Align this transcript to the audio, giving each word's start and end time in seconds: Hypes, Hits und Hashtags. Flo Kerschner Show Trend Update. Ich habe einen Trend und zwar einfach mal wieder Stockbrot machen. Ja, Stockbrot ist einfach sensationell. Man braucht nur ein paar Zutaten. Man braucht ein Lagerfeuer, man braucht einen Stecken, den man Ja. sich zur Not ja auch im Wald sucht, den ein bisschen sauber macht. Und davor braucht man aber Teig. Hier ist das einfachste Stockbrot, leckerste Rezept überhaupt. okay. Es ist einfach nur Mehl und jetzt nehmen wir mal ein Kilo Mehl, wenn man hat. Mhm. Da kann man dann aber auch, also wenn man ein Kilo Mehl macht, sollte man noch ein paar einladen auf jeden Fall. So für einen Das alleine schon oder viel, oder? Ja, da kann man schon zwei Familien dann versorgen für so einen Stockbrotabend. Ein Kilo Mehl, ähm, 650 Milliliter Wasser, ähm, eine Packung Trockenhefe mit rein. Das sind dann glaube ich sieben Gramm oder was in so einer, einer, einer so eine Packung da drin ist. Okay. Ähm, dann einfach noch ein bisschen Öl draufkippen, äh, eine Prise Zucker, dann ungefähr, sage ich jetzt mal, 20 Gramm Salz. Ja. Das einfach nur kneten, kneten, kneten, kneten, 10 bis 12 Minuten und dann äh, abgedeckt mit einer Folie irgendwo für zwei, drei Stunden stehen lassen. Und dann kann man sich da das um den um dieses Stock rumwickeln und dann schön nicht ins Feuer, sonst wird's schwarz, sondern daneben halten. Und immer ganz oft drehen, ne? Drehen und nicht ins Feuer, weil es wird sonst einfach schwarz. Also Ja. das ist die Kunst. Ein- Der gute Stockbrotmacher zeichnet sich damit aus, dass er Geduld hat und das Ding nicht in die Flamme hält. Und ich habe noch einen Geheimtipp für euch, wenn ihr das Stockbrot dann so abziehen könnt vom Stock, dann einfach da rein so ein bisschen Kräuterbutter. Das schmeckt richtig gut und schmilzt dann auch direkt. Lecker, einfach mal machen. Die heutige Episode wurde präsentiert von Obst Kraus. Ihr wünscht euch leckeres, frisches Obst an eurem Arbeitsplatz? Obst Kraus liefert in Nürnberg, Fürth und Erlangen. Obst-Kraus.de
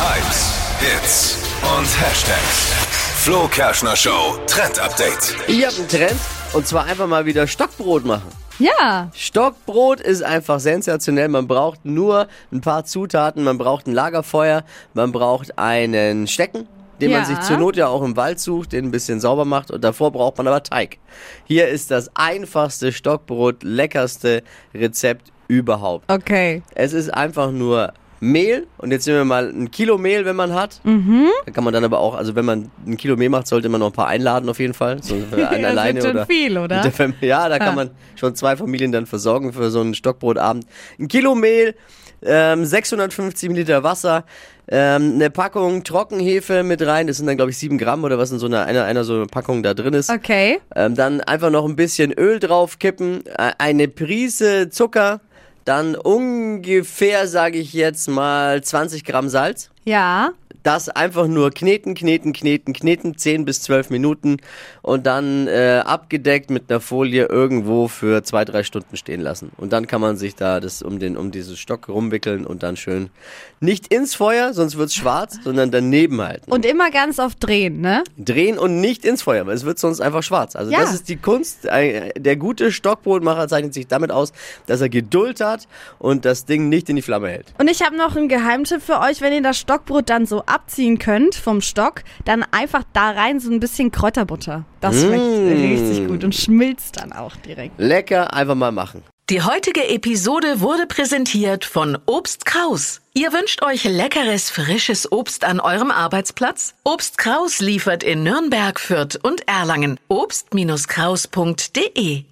Hypes, 0.00 0.54
Hits 0.80 1.38
und 1.62 1.84
Hashtags. 2.00 2.72
Flo 3.22 3.46
Kerschner 3.48 3.94
Show 3.94 4.38
Trend 4.46 4.78
Update. 4.80 5.36
Ich 5.46 5.64
habe 5.66 5.76
einen 5.76 5.88
Trend 5.88 6.20
und 6.54 6.66
zwar 6.66 6.84
einfach 6.86 7.06
mal 7.06 7.26
wieder 7.26 7.46
Stockbrot 7.46 8.04
machen. 8.06 8.28
Ja, 8.58 9.10
Stockbrot 9.14 10.00
ist 10.00 10.22
einfach 10.22 10.58
sensationell. 10.58 11.28
Man 11.28 11.46
braucht 11.46 11.84
nur 11.84 12.28
ein 12.50 12.60
paar 12.62 12.84
Zutaten. 12.84 13.44
Man 13.44 13.58
braucht 13.58 13.86
ein 13.86 13.92
Lagerfeuer, 13.92 14.64
man 14.94 15.12
braucht 15.12 15.58
einen 15.58 16.26
Stecken, 16.26 16.66
den 17.00 17.10
man 17.12 17.20
Ja. 17.20 17.26
sich 17.26 17.40
zur 17.40 17.58
Not 17.58 17.76
ja 17.76 17.88
auch 17.88 18.02
im 18.02 18.16
Wald 18.16 18.40
sucht, 18.40 18.72
den 18.72 18.86
ein 18.86 18.90
bisschen 18.90 19.20
sauber 19.20 19.44
macht. 19.44 19.70
Und 19.70 19.82
davor 19.84 20.12
braucht 20.12 20.38
man 20.38 20.48
aber 20.48 20.62
Teig. 20.62 20.96
Hier 21.44 21.68
ist 21.68 21.90
das 21.90 22.10
einfachste 22.14 22.92
Stockbrot, 22.92 23.62
leckerste 23.64 24.42
Rezept 24.74 25.30
überhaupt. 25.48 26.10
okay. 26.10 26.62
Es 26.74 26.92
ist 26.94 27.12
einfach 27.12 27.50
nur 27.50 27.92
Mehl 28.20 28.66
und 28.76 28.90
jetzt 28.92 29.06
nehmen 29.06 29.18
wir 29.18 29.24
mal 29.24 29.48
ein 29.48 29.70
Kilo 29.70 29.96
Mehl, 29.96 30.24
wenn 30.26 30.36
man 30.36 30.54
hat. 30.54 30.80
Mhm. 30.84 31.28
Da 31.46 31.52
kann 31.52 31.64
man 31.64 31.72
dann 31.72 31.84
aber 31.84 31.98
auch, 31.98 32.14
also 32.14 32.34
wenn 32.34 32.44
man 32.44 32.70
ein 32.86 32.96
Kilo 32.98 33.16
Mehl 33.16 33.30
macht, 33.30 33.46
sollte 33.46 33.68
man 33.68 33.80
noch 33.80 33.88
ein 33.88 33.92
paar 33.92 34.08
einladen 34.08 34.48
auf 34.48 34.58
jeden 34.58 34.74
Fall. 34.74 35.02
So 35.02 35.16
für 35.30 35.48
einen 35.48 35.62
Das 35.62 35.70
alleine 35.70 36.02
schon 36.02 36.10
oder 36.10 36.26
viel, 36.26 36.58
oder? 36.58 36.82
Ja, 37.22 37.48
da 37.48 37.58
kann 37.58 37.74
man 37.74 37.90
schon 38.16 38.34
zwei 38.34 38.56
Familien 38.56 38.92
dann 38.92 39.06
versorgen 39.06 39.52
für 39.52 39.70
so 39.70 39.80
einen 39.80 39.94
Stockbrotabend. 39.94 40.66
Ein 40.98 41.08
Kilo 41.08 41.34
Mehl, 41.34 41.74
ähm, 42.22 42.64
650 42.64 43.48
Milliliter 43.48 43.82
Wasser, 43.82 44.24
ähm, 44.68 45.14
eine 45.14 45.30
Packung 45.30 45.82
Trockenhefe 45.82 46.62
mit 46.62 46.82
rein. 46.82 47.06
Das 47.06 47.16
sind 47.16 47.26
dann 47.26 47.36
glaube 47.36 47.50
ich 47.50 47.58
sieben 47.58 47.78
Gramm 47.78 48.04
oder 48.04 48.18
was 48.18 48.30
in 48.30 48.38
so 48.38 48.46
einer, 48.46 48.66
einer, 48.66 48.84
einer 48.84 49.04
so 49.04 49.14
eine 49.14 49.26
Packung 49.26 49.62
da 49.62 49.74
drin 49.74 49.94
ist. 49.94 50.10
Okay. 50.10 50.60
Ähm, 50.76 50.94
dann 50.94 51.20
einfach 51.22 51.50
noch 51.50 51.64
ein 51.64 51.76
bisschen 51.76 52.12
Öl 52.12 52.38
draufkippen, 52.38 53.24
äh, 53.26 53.52
eine 53.58 53.88
Prise 53.88 54.68
Zucker, 54.70 55.20
dann 55.64 55.94
ungefähr, 55.94 57.26
sage 57.28 57.58
ich 57.58 57.72
jetzt 57.72 58.08
mal, 58.08 58.62
20 58.62 59.04
Gramm 59.04 59.28
Salz. 59.28 59.70
Ja. 59.84 60.30
Das 60.62 60.88
einfach 60.88 61.26
nur 61.26 61.50
kneten, 61.50 61.94
kneten, 61.94 62.32
kneten, 62.32 62.72
kneten, 62.74 63.16
10 63.16 63.44
bis 63.44 63.62
12 63.62 63.90
Minuten 63.90 64.36
und 64.82 65.06
dann 65.06 65.46
äh, 65.48 65.82
abgedeckt 65.84 66.50
mit 66.50 66.64
einer 66.70 66.80
Folie 66.80 67.26
irgendwo 67.26 67.88
für 67.88 68.22
zwei, 68.22 68.44
drei 68.44 68.62
Stunden 68.62 68.96
stehen 68.96 69.20
lassen. 69.20 69.52
Und 69.56 69.72
dann 69.72 69.86
kann 69.86 70.00
man 70.00 70.16
sich 70.16 70.34
da 70.36 70.60
das 70.60 70.82
um 70.82 70.98
den 70.98 71.16
um 71.16 71.30
dieses 71.30 71.58
Stock 71.58 71.88
rumwickeln 71.88 72.46
und 72.46 72.62
dann 72.62 72.76
schön 72.76 73.10
nicht 73.60 73.92
ins 73.92 74.14
Feuer, 74.14 74.54
sonst 74.54 74.76
wird's 74.78 74.94
schwarz, 74.94 75.38
sondern 75.44 75.70
daneben 75.70 76.20
halten. 76.22 76.50
Und 76.50 76.64
immer 76.64 76.90
ganz 76.90 77.18
oft 77.18 77.36
drehen, 77.44 77.80
ne? 77.80 78.04
Drehen 78.16 78.58
und 78.58 78.80
nicht 78.80 79.04
ins 79.04 79.22
Feuer, 79.22 79.46
weil 79.46 79.54
es 79.54 79.64
wird 79.64 79.78
sonst 79.78 80.00
einfach 80.00 80.22
schwarz. 80.22 80.56
Also 80.56 80.72
Ja. 80.72 80.80
das 80.80 80.94
ist 80.94 81.08
die 81.08 81.16
Kunst. 81.16 81.68
Ein- 81.68 82.10
Der 82.16 82.36
gute 82.36 82.72
Stockbrotmacher 82.72 83.48
zeichnet 83.48 83.74
sich 83.74 83.86
damit 83.86 84.10
aus, 84.12 84.32
dass 84.66 84.80
er 84.80 84.88
Geduld 84.88 85.40
hat 85.40 85.68
und 85.98 86.24
das 86.24 86.44
Ding 86.46 86.68
nicht 86.70 86.88
in 86.88 86.96
die 86.96 87.02
Flamme 87.02 87.28
hält. 87.28 87.46
Und 87.58 87.68
ich 87.70 87.82
habe 87.82 87.96
noch 87.96 88.16
einen 88.16 88.28
Geheimtipp 88.28 88.80
für 88.82 89.00
euch, 89.00 89.20
wenn 89.20 89.32
ihr 89.32 89.42
das 89.42 89.58
Stockbrot 89.58 90.08
dann 90.08 90.24
so 90.26 90.42
abziehen 90.50 90.98
könnt 90.98 91.34
vom 91.34 91.60
Stock, 91.60 92.02
dann 92.24 92.44
einfach 92.50 92.84
da 92.92 93.10
rein 93.10 93.40
so 93.40 93.50
ein 93.50 93.60
bisschen 93.60 93.90
Kräuterbutter. 93.90 94.64
Das 94.80 95.00
schmeckt 95.00 95.22
richtig 95.22 96.06
gut 96.06 96.24
und 96.24 96.34
schmilzt 96.34 96.98
dann 96.98 97.12
auch 97.12 97.36
direkt. 97.36 97.78
Lecker, 97.78 98.34
einfach 98.34 98.54
mal 98.54 98.72
machen. 98.72 99.02
Die 99.30 99.42
heutige 99.42 99.88
Episode 99.88 100.60
wurde 100.60 100.86
präsentiert 100.86 101.64
von 101.64 101.96
Obst 102.06 102.44
Kraus. 102.46 103.00
Ihr 103.14 103.32
wünscht 103.32 103.62
euch 103.62 103.84
leckeres, 103.84 104.50
frisches 104.50 105.12
Obst 105.12 105.44
an 105.44 105.60
eurem 105.60 105.92
Arbeitsplatz? 105.92 106.74
Obst 106.82 107.16
Kraus 107.16 107.60
liefert 107.60 108.02
in 108.02 108.24
Nürnberg, 108.24 108.80
Fürth 108.80 109.20
und 109.22 109.46
Erlangen. 109.46 110.00
Obst-Kraus.de 110.08 112.24